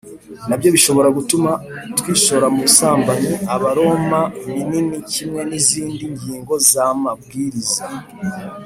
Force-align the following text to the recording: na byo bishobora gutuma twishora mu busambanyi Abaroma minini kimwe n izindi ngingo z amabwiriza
na 0.47 0.55
byo 0.59 0.69
bishobora 0.75 1.09
gutuma 1.17 1.51
twishora 1.99 2.45
mu 2.53 2.59
busambanyi 2.65 3.31
Abaroma 3.55 4.19
minini 4.53 4.97
kimwe 5.11 5.41
n 5.49 5.51
izindi 5.59 6.03
ngingo 6.13 6.53
z 6.69 6.71
amabwiriza 6.87 7.85